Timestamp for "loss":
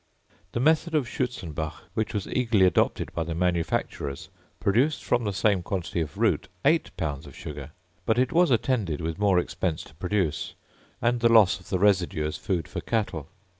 11.31-11.59